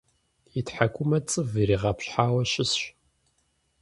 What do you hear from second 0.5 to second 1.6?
И тхьэкӀумэ цӀыв